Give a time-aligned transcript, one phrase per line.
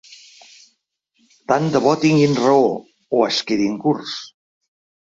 [1.53, 2.67] Tant de bo tinguin raó…
[3.17, 4.21] o es quedin curts.